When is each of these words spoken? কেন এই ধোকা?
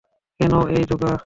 কেন 0.39 0.53
এই 0.71 0.83
ধোকা? 0.85 1.11